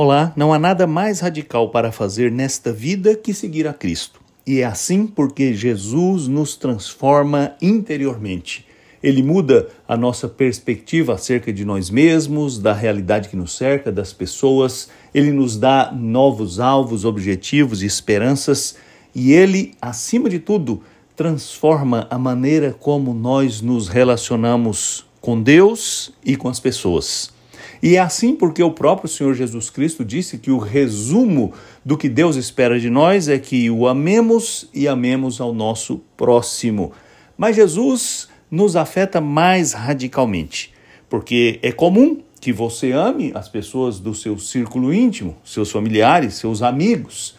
Olá, 0.00 0.32
não 0.36 0.52
há 0.52 0.60
nada 0.60 0.86
mais 0.86 1.18
radical 1.18 1.70
para 1.70 1.90
fazer 1.90 2.30
nesta 2.30 2.72
vida 2.72 3.16
que 3.16 3.34
seguir 3.34 3.66
a 3.66 3.74
Cristo. 3.74 4.20
E 4.46 4.60
é 4.60 4.64
assim 4.64 5.08
porque 5.08 5.52
Jesus 5.52 6.28
nos 6.28 6.54
transforma 6.54 7.56
interiormente. 7.60 8.64
Ele 9.02 9.24
muda 9.24 9.70
a 9.88 9.96
nossa 9.96 10.28
perspectiva 10.28 11.14
acerca 11.14 11.52
de 11.52 11.64
nós 11.64 11.90
mesmos, 11.90 12.60
da 12.60 12.72
realidade 12.72 13.28
que 13.28 13.34
nos 13.36 13.56
cerca, 13.56 13.90
das 13.90 14.12
pessoas. 14.12 14.88
Ele 15.12 15.32
nos 15.32 15.56
dá 15.56 15.90
novos 15.92 16.60
alvos, 16.60 17.04
objetivos 17.04 17.82
e 17.82 17.86
esperanças. 17.86 18.76
E 19.12 19.32
ele, 19.32 19.74
acima 19.82 20.30
de 20.30 20.38
tudo, 20.38 20.80
transforma 21.16 22.06
a 22.08 22.16
maneira 22.16 22.72
como 22.72 23.12
nós 23.12 23.60
nos 23.60 23.88
relacionamos 23.88 25.04
com 25.20 25.42
Deus 25.42 26.12
e 26.24 26.36
com 26.36 26.48
as 26.48 26.60
pessoas. 26.60 27.36
E 27.82 27.96
é 27.96 28.00
assim 28.00 28.34
porque 28.34 28.62
o 28.62 28.72
próprio 28.72 29.08
Senhor 29.08 29.34
Jesus 29.34 29.70
Cristo 29.70 30.04
disse 30.04 30.38
que 30.38 30.50
o 30.50 30.58
resumo 30.58 31.52
do 31.84 31.96
que 31.96 32.08
Deus 32.08 32.36
espera 32.36 32.78
de 32.78 32.90
nós 32.90 33.28
é 33.28 33.38
que 33.38 33.70
o 33.70 33.86
amemos 33.86 34.68
e 34.74 34.88
amemos 34.88 35.40
ao 35.40 35.54
nosso 35.54 36.02
próximo. 36.16 36.92
Mas 37.36 37.56
Jesus 37.56 38.28
nos 38.50 38.74
afeta 38.74 39.20
mais 39.20 39.72
radicalmente, 39.72 40.74
porque 41.08 41.58
é 41.62 41.70
comum 41.70 42.20
que 42.40 42.52
você 42.52 42.92
ame 42.92 43.32
as 43.34 43.48
pessoas 43.48 44.00
do 44.00 44.14
seu 44.14 44.38
círculo 44.38 44.92
íntimo, 44.92 45.36
seus 45.44 45.70
familiares, 45.70 46.34
seus 46.34 46.62
amigos. 46.62 47.36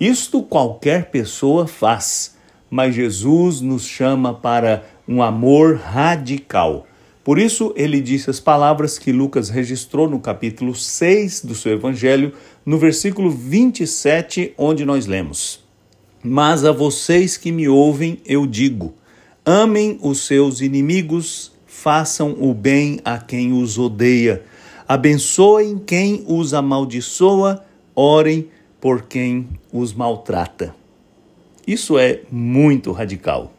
Isto 0.00 0.42
qualquer 0.42 1.10
pessoa 1.10 1.66
faz, 1.66 2.36
mas 2.70 2.94
Jesus 2.94 3.60
nos 3.60 3.86
chama 3.86 4.34
para 4.34 4.84
um 5.06 5.22
amor 5.22 5.76
radical. 5.76 6.87
Por 7.28 7.38
isso, 7.38 7.74
ele 7.76 8.00
disse 8.00 8.30
as 8.30 8.40
palavras 8.40 8.98
que 8.98 9.12
Lucas 9.12 9.50
registrou 9.50 10.08
no 10.08 10.18
capítulo 10.18 10.74
6 10.74 11.44
do 11.44 11.54
seu 11.54 11.74
evangelho, 11.74 12.32
no 12.64 12.78
versículo 12.78 13.30
27, 13.30 14.54
onde 14.56 14.82
nós 14.86 15.04
lemos: 15.04 15.62
Mas 16.24 16.64
a 16.64 16.72
vocês 16.72 17.36
que 17.36 17.52
me 17.52 17.68
ouvem, 17.68 18.18
eu 18.24 18.46
digo: 18.46 18.94
amem 19.44 19.98
os 20.00 20.24
seus 20.24 20.62
inimigos, 20.62 21.52
façam 21.66 22.34
o 22.40 22.54
bem 22.54 22.98
a 23.04 23.18
quem 23.18 23.52
os 23.52 23.76
odeia, 23.76 24.42
abençoem 24.88 25.76
quem 25.76 26.24
os 26.26 26.54
amaldiçoa, 26.54 27.62
orem 27.94 28.48
por 28.80 29.02
quem 29.02 29.46
os 29.70 29.92
maltrata. 29.92 30.74
Isso 31.66 31.98
é 31.98 32.22
muito 32.32 32.90
radical. 32.90 33.52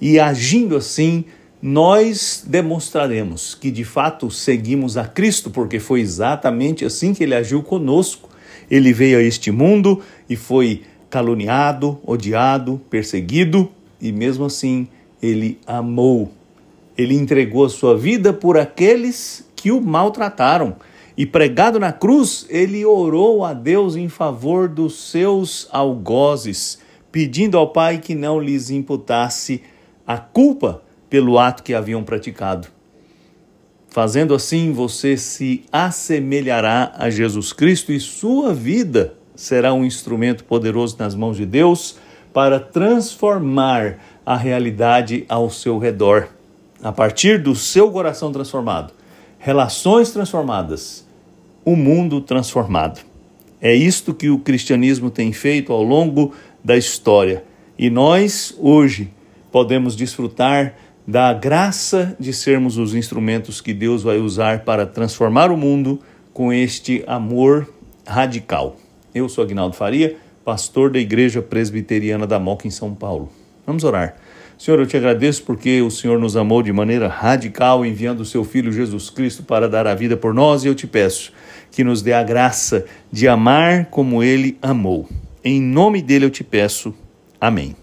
E 0.00 0.20
agindo 0.20 0.76
assim, 0.76 1.24
nós 1.62 2.42
demonstraremos 2.44 3.54
que 3.54 3.70
de 3.70 3.84
fato 3.84 4.28
seguimos 4.32 4.96
a 4.96 5.04
Cristo, 5.04 5.48
porque 5.48 5.78
foi 5.78 6.00
exatamente 6.00 6.84
assim 6.84 7.14
que 7.14 7.22
ele 7.22 7.36
agiu 7.36 7.62
conosco. 7.62 8.28
Ele 8.68 8.92
veio 8.92 9.18
a 9.18 9.22
este 9.22 9.52
mundo 9.52 10.00
e 10.28 10.34
foi 10.34 10.82
caluniado, 11.08 12.00
odiado, 12.04 12.80
perseguido, 12.90 13.70
e 14.00 14.10
mesmo 14.10 14.46
assim 14.46 14.88
ele 15.22 15.56
amou. 15.64 16.32
Ele 16.98 17.14
entregou 17.14 17.64
a 17.64 17.70
sua 17.70 17.96
vida 17.96 18.32
por 18.32 18.58
aqueles 18.58 19.48
que 19.54 19.70
o 19.70 19.80
maltrataram. 19.80 20.74
E 21.16 21.24
pregado 21.24 21.78
na 21.78 21.92
cruz, 21.92 22.44
ele 22.48 22.84
orou 22.84 23.44
a 23.44 23.52
Deus 23.54 23.94
em 23.94 24.08
favor 24.08 24.68
dos 24.68 25.10
seus 25.10 25.68
algozes, 25.70 26.80
pedindo 27.12 27.56
ao 27.56 27.68
Pai 27.68 27.98
que 27.98 28.16
não 28.16 28.40
lhes 28.40 28.68
imputasse 28.68 29.62
a 30.04 30.18
culpa 30.18 30.82
pelo 31.12 31.38
ato 31.38 31.62
que 31.62 31.74
haviam 31.74 32.02
praticado. 32.02 32.68
Fazendo 33.90 34.34
assim, 34.34 34.72
você 34.72 35.14
se 35.14 35.62
assemelhará 35.70 36.90
a 36.96 37.10
Jesus 37.10 37.52
Cristo 37.52 37.92
e 37.92 38.00
sua 38.00 38.54
vida 38.54 39.12
será 39.36 39.74
um 39.74 39.84
instrumento 39.84 40.42
poderoso 40.42 40.96
nas 40.98 41.14
mãos 41.14 41.36
de 41.36 41.44
Deus 41.44 41.98
para 42.32 42.58
transformar 42.58 43.98
a 44.24 44.38
realidade 44.38 45.26
ao 45.28 45.50
seu 45.50 45.78
redor. 45.78 46.28
A 46.82 46.90
partir 46.90 47.42
do 47.42 47.54
seu 47.54 47.90
coração 47.90 48.32
transformado, 48.32 48.94
relações 49.38 50.12
transformadas, 50.12 51.06
o 51.62 51.72
um 51.72 51.76
mundo 51.76 52.22
transformado. 52.22 53.02
É 53.60 53.74
isto 53.74 54.14
que 54.14 54.30
o 54.30 54.38
cristianismo 54.38 55.10
tem 55.10 55.30
feito 55.30 55.74
ao 55.74 55.82
longo 55.82 56.32
da 56.64 56.74
história. 56.74 57.44
E 57.78 57.90
nós, 57.90 58.56
hoje, 58.58 59.10
podemos 59.50 59.94
desfrutar 59.94 60.74
da 61.06 61.32
graça 61.32 62.16
de 62.18 62.32
sermos 62.32 62.78
os 62.78 62.94
instrumentos 62.94 63.60
que 63.60 63.74
Deus 63.74 64.02
vai 64.02 64.18
usar 64.18 64.60
para 64.60 64.86
transformar 64.86 65.50
o 65.50 65.56
mundo 65.56 66.00
com 66.32 66.52
este 66.52 67.02
amor 67.06 67.68
radical. 68.06 68.76
Eu 69.14 69.28
sou 69.28 69.44
Agnaldo 69.44 69.76
Faria, 69.76 70.16
pastor 70.44 70.90
da 70.90 70.98
Igreja 70.98 71.42
Presbiteriana 71.42 72.26
da 72.26 72.38
Moca 72.38 72.66
em 72.66 72.70
São 72.70 72.94
Paulo. 72.94 73.30
Vamos 73.66 73.84
orar. 73.84 74.16
Senhor, 74.58 74.78
eu 74.78 74.86
te 74.86 74.96
agradeço 74.96 75.42
porque 75.42 75.82
o 75.82 75.90
Senhor 75.90 76.20
nos 76.20 76.36
amou 76.36 76.62
de 76.62 76.72
maneira 76.72 77.08
radical, 77.08 77.84
enviando 77.84 78.20
o 78.20 78.24
seu 78.24 78.44
Filho 78.44 78.72
Jesus 78.72 79.10
Cristo 79.10 79.42
para 79.42 79.68
dar 79.68 79.86
a 79.88 79.94
vida 79.94 80.16
por 80.16 80.32
nós, 80.32 80.64
e 80.64 80.68
eu 80.68 80.74
te 80.74 80.86
peço 80.86 81.32
que 81.70 81.82
nos 81.82 82.00
dê 82.00 82.12
a 82.12 82.22
graça 82.22 82.84
de 83.10 83.26
amar 83.26 83.86
como 83.86 84.22
ele 84.22 84.56
amou. 84.62 85.08
Em 85.42 85.60
nome 85.60 86.00
dele 86.00 86.26
eu 86.26 86.30
te 86.30 86.44
peço. 86.44 86.94
Amém. 87.40 87.81